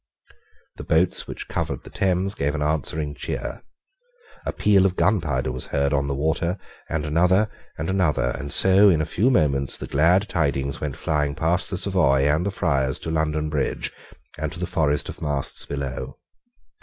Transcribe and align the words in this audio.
The 0.77 0.83
boats 0.83 1.27
which 1.27 1.47
covered 1.47 1.83
the 1.83 1.91
Thames, 1.91 2.33
gave 2.33 2.55
an 2.55 2.63
answering 2.63 3.13
cheer. 3.13 3.61
A 4.47 4.51
peal 4.51 4.87
of 4.87 4.95
gunpowder 4.95 5.51
was 5.51 5.65
heard 5.67 5.93
on 5.93 6.07
the 6.07 6.15
water, 6.15 6.57
and 6.89 7.05
another, 7.05 7.51
and 7.77 7.87
another; 7.87 8.33
and 8.39 8.51
so, 8.51 8.89
in 8.89 8.99
a 8.99 9.05
few 9.05 9.29
moments, 9.29 9.77
the 9.77 9.85
glad 9.85 10.27
tidings 10.27 10.81
went 10.81 10.97
flying 10.97 11.35
past 11.35 11.69
the 11.69 11.77
Savoy 11.77 12.21
and 12.27 12.47
the 12.47 12.49
Friars 12.49 12.97
to 12.97 13.11
London 13.11 13.47
Bridge, 13.47 13.91
and 14.39 14.51
to 14.51 14.59
the 14.59 14.65
forest 14.65 15.07
of 15.07 15.21
masts 15.21 15.67
below. 15.67 16.17